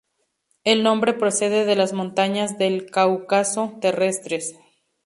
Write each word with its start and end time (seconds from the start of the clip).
El 0.63 0.81
nombre 0.81 1.13
procede 1.13 1.63
de 1.63 1.75
las 1.75 1.93
Montañas 1.93 2.57
del 2.57 2.89
Cáucaso 2.89 3.75
terrestres. 3.81 4.55